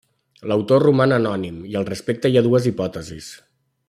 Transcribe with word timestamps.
L'autor 0.51 0.79
roman 0.85 1.13
anònim 1.17 1.59
i 1.73 1.77
al 1.81 1.85
respecte 1.93 2.31
hi 2.33 2.41
ha 2.41 2.47
dues 2.51 2.67
hipòtesis. 2.71 3.29